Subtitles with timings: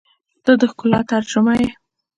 [0.43, 1.69] •ته د ښکلا ترجمه یې.